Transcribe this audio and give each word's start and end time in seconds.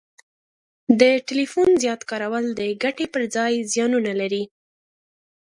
د 0.99 1.01
ټلیفون 1.27 1.69
زیات 1.83 2.01
کارول 2.11 2.45
د 2.59 2.61
ګټي 2.83 3.05
پر 3.13 3.21
ځای 3.35 3.53
زیانونه 3.73 4.11
لري 4.21 4.43